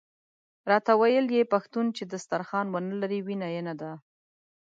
[0.71, 3.91] راته ویل یې پښتون چې دسترخوان ونه لري وینه یې نده.